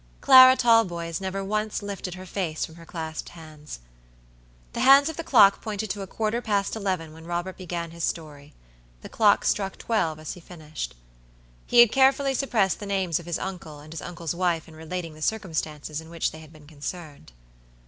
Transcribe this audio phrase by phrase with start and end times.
[0.19, 3.81] Clara Talboys never once lifted her face from her clasped hands.
[4.73, 8.03] The hands of the clock pointed to a quarter past eleven when Robert began his
[8.03, 8.55] story.
[9.03, 10.95] The clock struck twelve as he finished.
[11.67, 15.13] He had carefully suppressed the names of his uncle and his uncle's wife in relating
[15.13, 17.31] the circumstances in which they had been concerned.